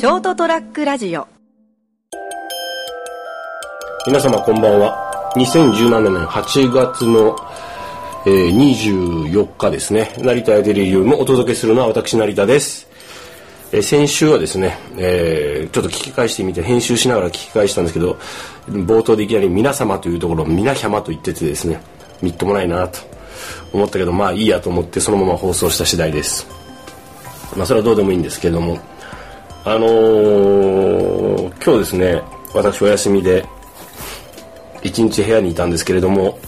[0.00, 1.28] ショートトラックラジオ。
[4.06, 5.32] 皆様こんばんは。
[5.36, 7.36] 2017年8月の、
[8.24, 10.14] えー、24日ですね。
[10.16, 12.88] 成田エデリウムをお届けするのは私成田です、
[13.72, 18.16] え先週はですね、えーちょっと聞き返してみて編集しながら聞き返したんですけど
[18.70, 21.78] 冒頭でいきなり「皆様」というところを「皆様」と言っててですね
[22.22, 23.00] みっともないなと
[23.74, 26.46] 思ったけどまあいいやと思ってそのまま放送した次第です。
[27.54, 28.78] まあそれはどうでもいいんですけども
[29.64, 32.22] あのー今日ですね
[32.54, 33.44] 私お休みで
[34.82, 36.38] 一日部屋にいたんですけれども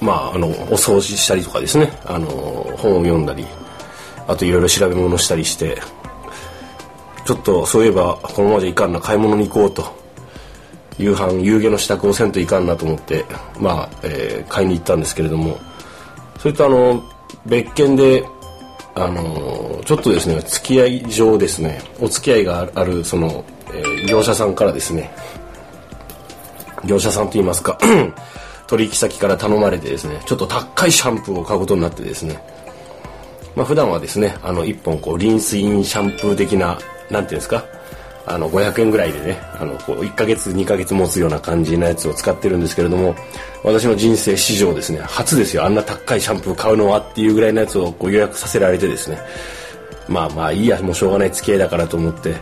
[0.00, 3.46] まああのお掃除したりとかですねあの本を読んだり
[4.26, 5.76] あといろいろ調べ物したりして
[7.26, 9.84] ちょっとそういえばこのままじゃいかんな買い物に行こうと
[10.98, 13.26] 夕飯夕げの支度をせんといかんなと思って
[13.60, 15.58] まあ、えー買いに行ったんですけれども
[16.38, 17.02] それとあの
[17.46, 18.24] 別件で
[18.94, 25.10] あのちょっとですね付き合い上ですねお付き合いがあるその、えー業者さんからですね
[26.84, 27.78] 業者さんといいますか
[28.66, 32.42] 取引先から頼まれてですねちょっと高いシャンプーを買うことになってですね
[33.54, 36.78] まあ普段はですねあの1本こうリンスインシャンプー的な
[37.10, 37.64] 何ていうんですか
[38.24, 43.14] あの500円ぐらいでねあのこう1ヶ月2ヶ月持つような感じのやつを使ってるんですけれども
[43.64, 45.64] 私の人生史上ですね初ですよ。
[45.64, 49.18] あんな高いシャンプー買うのはっていうぐらいのやつをこう予約させられてですね。
[50.08, 52.34] まあまあいいやもうしょうがない付き合いだからと思って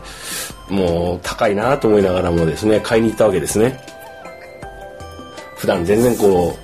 [0.69, 3.81] もう高いなと思いながらもですね買いに行ったわけですね。
[5.57, 6.57] 普段全然こ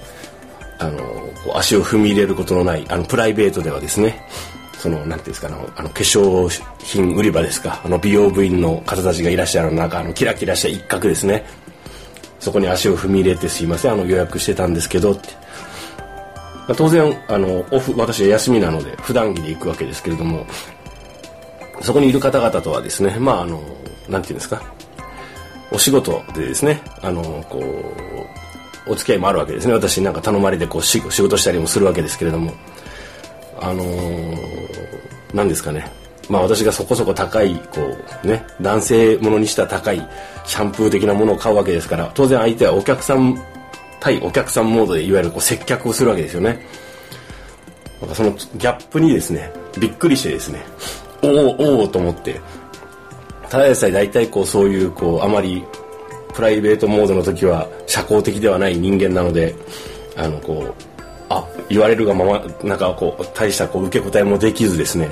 [0.81, 0.99] うあの
[1.45, 4.27] こう足を踏み入れることのないあのプライベートではですね
[4.79, 7.81] そのなんていうんですかあのあの化粧品売り場ですか。
[7.85, 11.45] あの美容部員の方たちがいらっしゃる中あのキラキラした一角ですね。
[12.39, 15.29] そこに足を踏み入れてすいませんあの予約してたんですけどって、
[15.97, 20.47] まあ、当然あのオフ私は休みなので普段着で行くわけですけれども
[21.81, 23.61] そこにいる方々とはですねまああの
[24.09, 24.63] なんていうんですか。
[25.73, 27.59] お仕事でですねあのこ
[28.87, 29.73] うお付き合いもあるわけですね。
[29.73, 32.53] 私なんか頼まれてこうし仕事したりもするわけですけれども。
[33.61, 35.91] あのー、ですかね。
[36.29, 40.09] まあ私がそこそこ高いこうね男性ものにした高い
[40.45, 43.41] シャンプー的なものを買うわけですから当然相手はお客さん
[44.01, 46.67] 対お客さんモードでいわゆるこう接客をするわけですよね。
[48.01, 50.65] なんかそのギャップにですねびっくりしてですね
[51.23, 52.41] おおおおと思って
[53.49, 55.65] ただでさえ大体こうそういうこうあまり
[56.35, 59.55] プライベートモードの時は社交的ではない人間なので
[60.15, 60.96] あのこう
[61.69, 65.11] 言われるがままなんかこう大したこう受け答えもできずですね。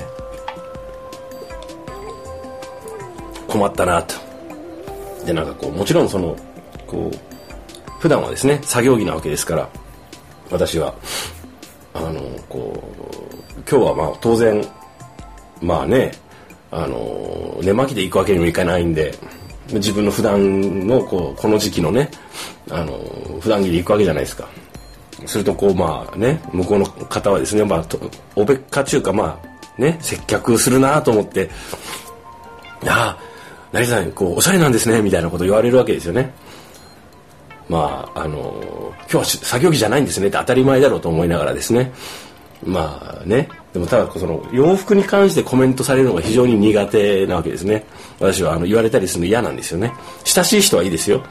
[3.47, 4.15] 困ったなと。
[5.25, 6.35] でなんかこうもちろんその
[6.85, 9.69] こう普段はですね作業着なわけですから
[10.51, 10.93] 私は
[11.93, 12.83] あのこ
[13.57, 14.63] う今日はまあ当然
[15.61, 16.11] まあね
[16.71, 19.15] あの寝巻きで行くわけにもいかないんで
[19.71, 22.11] 自分の普段のこうこの時期のね
[22.69, 22.99] あの
[23.39, 24.47] 普段着で行くわけじゃないですか。
[25.27, 27.99] するとこうまあね向こうの方はですねまあと
[28.35, 31.49] おべっか中かまあね接客するなと思って
[32.87, 33.19] 「ああ
[33.71, 36.33] 成田さんこうおしゃれなんですね」みたいなこと言われるわけですよね。
[37.67, 41.91] まああの今日は作業着じゃないんですねって当たり前だろうと思いながらですね。
[42.63, 47.85] まあねでもただその洋服に関してコメントされるのが非常に苦手なわけですね。
[48.19, 49.91] 私はあの言われたりするの嫌なんですよね。
[50.23, 51.23] 親しい人はいいですよ。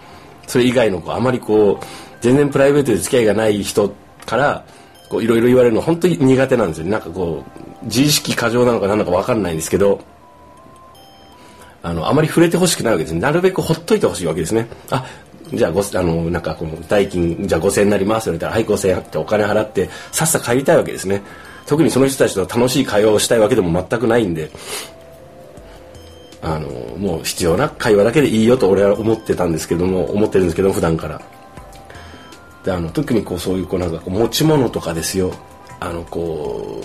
[0.46, 1.84] それ以外のこうあまりこう
[2.24, 3.92] 全然プライベートで付き合いがない人
[4.24, 4.64] から
[5.10, 7.44] こういろいろ言われるの本当に苦手なんですよなんかこ
[7.82, 10.00] う自意識過剰なのか何なのか分かんないんですけど
[11.82, 13.20] あのあまり触れてほしくないわけですね。
[13.20, 14.68] なるべくほっといてほしいわけですね。
[14.90, 15.06] あ
[15.52, 21.20] じゃああのなんかこの代金じゃあ5000円になりますって言われたらはい5000円ってお金払ってさっさ帰りたいわけですね。
[21.66, 24.50] 特にその人たちと楽しい会話をしたいわけでも全くないんで
[26.40, 31.33] あのもう必要な会話だけでいいよと俺は思ってたんですけども思ってるんですけど普段から。
[32.64, 35.32] であの特にこうそういうこうなんかこう持ち物とかですよ。
[35.80, 36.80] あのこ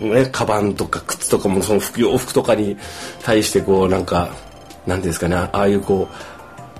[0.00, 2.76] うねカバンとか靴とかもその服洋服とかに
[3.22, 4.30] 対してこうなんか
[4.86, 5.36] なんていうんですかね。
[5.36, 6.08] ああいうこ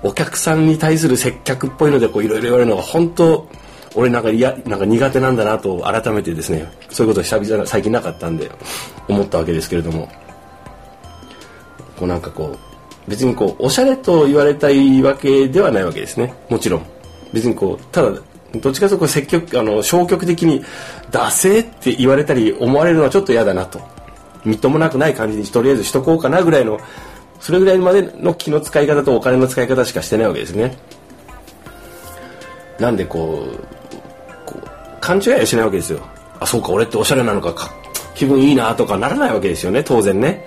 [0.03, 3.47] うお客さんに対する接客っぽいのでいろいろ言われるのが本当
[3.95, 8.51] 俺なんか嫌なんか苦手なんだなと改めてですねそういうこと久々最近なかったんで
[9.07, 10.09] 思ったわけですけれども。
[11.97, 16.33] こうなんかこう別にこうおしゃれと言われたいわけではないわけですね。
[16.49, 16.92] もちろん。
[17.33, 18.11] 別にこうただ
[18.55, 20.63] どっちかというと積極あの消極的に
[21.11, 23.81] 「ダセ」って言われたり思われるのはちょっと嫌だなと。
[24.45, 26.79] みっともなくない感じにとりあえずしとこうかなぐらいの
[27.39, 30.77] それぐらいまでの気の使い方とお金の使い方しかしてないわけですね。
[32.79, 35.99] なんでこう勘違いはしないわけですよ。
[36.39, 37.53] あそうか俺っておしゃれなのか
[38.15, 40.42] 気分いいなとかならないわけですよね当然ね。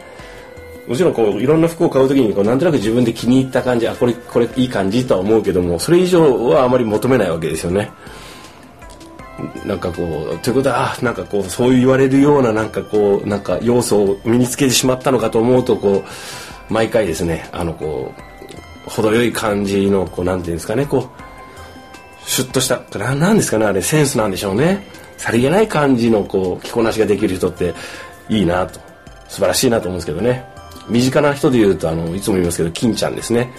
[0.87, 7.91] もちろんこういろんな服を買う時にこうなんとなく自分で気に入った感じあこれこれいい感じとは思うけどもそれ以上はあまり求めないわけですよね。
[9.67, 16.05] なんかこうということはあなんかこうそう言われるようななんかこうなんか要素を身につけてしまったのかと思うとこ
[16.71, 18.15] う毎回ですねあのこ
[18.87, 24.87] う程よい感じのこうなんていうんですかねこうシュッとしたななんですかねあれセンスなんでしょうね。
[25.19, 27.75] さりげない感じのこう着こなしができる人って
[28.29, 28.81] いいなと。
[29.29, 30.56] 素晴らしいなと思うんですけどね。
[30.89, 33.51] 身近な人で言うとあのいつも言いますけど金ちゃんですね。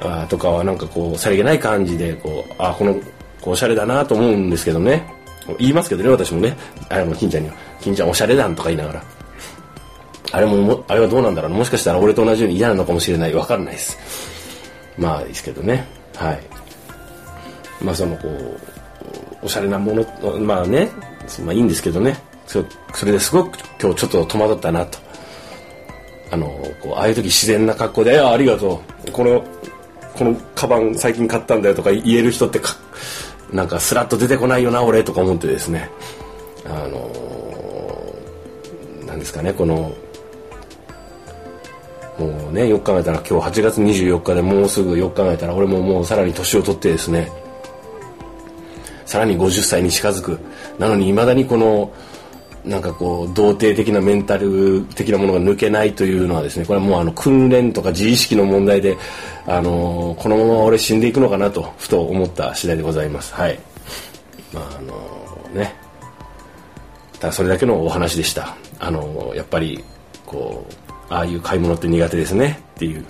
[0.00, 2.98] あとかはなんかこうさりげない感じでこうあこの
[3.42, 5.12] おしゃれだなと思うんですけどね。
[5.58, 6.56] 言いますけどね私もね。
[6.88, 9.04] あの金ちゃんには「金ちゃんおしゃれだん」とか言いながら。
[10.32, 13.34] あれもあれはどうなんだろうもしかしたら俺と同じように嫌なのかもしれない。
[13.34, 13.96] わかんないです。
[14.98, 15.86] まあですけどね。
[16.16, 16.40] はい。
[17.80, 20.04] まあそのこうおしゃれなもの
[20.40, 20.90] まあね。
[21.44, 22.18] まあいいんですけどね。
[22.46, 25.05] そそれですごく今日ちょっと戸惑ったなと。
[26.30, 26.46] あの
[26.80, 29.10] こうああいう時自然な格好で「あありがとう。
[29.12, 29.42] この
[30.16, 32.76] このカバン最近買ったんだよ」とか言える人ってか
[33.52, 35.90] なんかスラッと出てこないよな俺とか思ってですね。
[36.64, 39.92] あのー、なんですかねこの
[42.18, 47.30] もうねよく考えたら今日8月24日でもうすぐよく考えたら俺ももうさらに年を取ってですね。
[49.04, 50.38] さらに50歳に近づく。
[50.78, 51.92] なのにいまだにこの
[52.66, 58.96] なんかこう童貞的なメンタル的なものが抜けないというのはですねこれはもうあの訓練とか自意識の問題で、
[59.46, 63.32] あの、このまま俺死んでいくのかなとふと思った次第でございます。
[63.34, 63.58] はい。
[64.52, 65.74] まああの、ね。
[67.20, 68.56] ただそれだけのお話でした。
[68.78, 69.82] あの、やっぱり
[70.26, 73.06] こうああいう買い物って苦手ですねっていう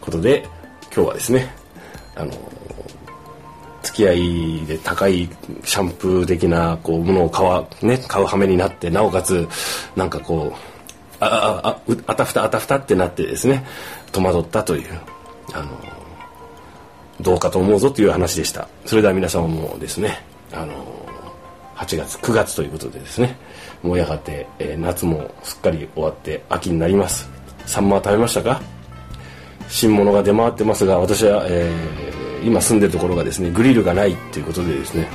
[0.00, 0.46] ことで
[0.94, 1.48] 今日はですね
[2.14, 2.32] あの
[3.94, 5.28] 付き合いで高い
[5.62, 9.48] シャンプー的なこうものを買わ、ね、買う羽目になってなおかつ
[9.94, 10.54] なんかこう
[11.20, 13.64] ああああたふたあたふたってなってですね
[14.10, 15.00] 戸惑ったという
[15.52, 15.70] あの
[17.20, 18.68] どうかと思うぞという話でした。
[18.84, 20.74] それでは皆様もですねあの
[21.76, 23.36] 8月9月ということでですね
[23.82, 27.30] もうやがて、えー、夏もすっかり終わって秋になります。
[27.66, 28.60] サンマは食べましたか？
[29.68, 32.13] 新物が出回ってますが私は、えー
[32.44, 35.08] 今住んでるところがですねグリルがないっていうことでですね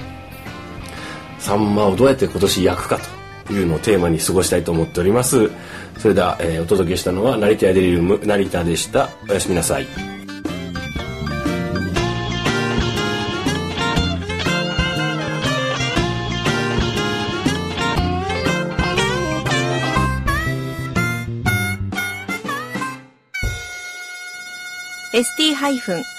[1.39, 2.99] サンマをどうやって今年焼くか
[3.47, 5.49] というのをテーマに過ごしたいと思っております。
[5.97, 9.09] それでは、えー、お届けしたのは成田屋デリルム成田でした。
[9.27, 9.87] おやすみなさい。
[25.11, 26.18] ST-